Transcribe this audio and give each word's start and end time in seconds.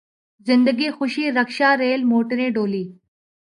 زندگی 0.47 0.89
خوشی 0.91 1.23
رکشا 1.31 1.69
ریل 1.79 2.01
موٹریں 2.03 2.49
ڈولی 2.55 2.83